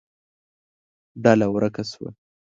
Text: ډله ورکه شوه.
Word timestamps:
ډله 1.23 1.47
ورکه 1.55 1.83
شوه. 1.91 2.09